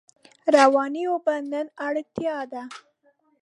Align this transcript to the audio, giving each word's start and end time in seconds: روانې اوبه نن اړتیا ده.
روانې 0.55 1.03
اوبه 1.11 1.35
نن 1.51 1.67
اړتیا 1.87 2.37
ده. 2.51 2.63